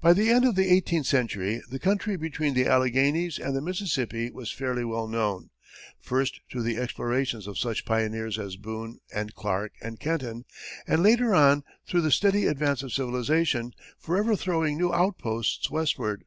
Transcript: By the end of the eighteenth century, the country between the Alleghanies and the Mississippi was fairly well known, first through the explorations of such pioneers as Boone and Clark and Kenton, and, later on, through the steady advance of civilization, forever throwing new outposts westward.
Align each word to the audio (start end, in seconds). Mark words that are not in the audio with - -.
By 0.00 0.14
the 0.14 0.30
end 0.30 0.46
of 0.46 0.54
the 0.54 0.72
eighteenth 0.72 1.04
century, 1.04 1.60
the 1.68 1.78
country 1.78 2.16
between 2.16 2.54
the 2.54 2.64
Alleghanies 2.66 3.38
and 3.38 3.54
the 3.54 3.60
Mississippi 3.60 4.30
was 4.30 4.50
fairly 4.50 4.82
well 4.82 5.06
known, 5.06 5.50
first 6.00 6.40
through 6.50 6.62
the 6.62 6.78
explorations 6.78 7.46
of 7.46 7.58
such 7.58 7.84
pioneers 7.84 8.38
as 8.38 8.56
Boone 8.56 8.96
and 9.14 9.34
Clark 9.34 9.72
and 9.82 10.00
Kenton, 10.00 10.46
and, 10.86 11.02
later 11.02 11.34
on, 11.34 11.64
through 11.86 12.00
the 12.00 12.10
steady 12.10 12.46
advance 12.46 12.82
of 12.82 12.94
civilization, 12.94 13.72
forever 13.98 14.36
throwing 14.36 14.78
new 14.78 14.90
outposts 14.90 15.68
westward. 15.70 16.24